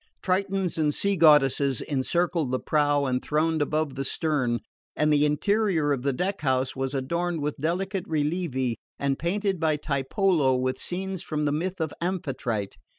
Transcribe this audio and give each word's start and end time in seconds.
Tritons 0.23 0.79
and 0.79 0.91
sea 0.91 1.15
goddesses 1.15 1.79
encircled 1.79 2.49
the 2.49 2.57
prow 2.59 3.05
and 3.05 3.21
throned 3.21 3.61
above 3.61 3.93
the 3.93 4.03
stern, 4.03 4.61
and 4.95 5.13
the 5.13 5.27
interior 5.27 5.91
of 5.93 6.01
the 6.01 6.11
deck 6.11 6.41
house 6.41 6.75
was 6.75 6.95
adorned 6.95 7.39
with 7.41 7.57
delicate 7.61 8.07
rilievi 8.07 8.77
and 8.97 9.19
painted 9.19 9.59
by 9.59 9.77
Tiepolo 9.77 10.55
with 10.55 10.79
scenes 10.79 11.21
from 11.21 11.45
the 11.45 11.51
myth 11.51 11.79
of 11.79 11.93
Amphitrite. 12.01 12.77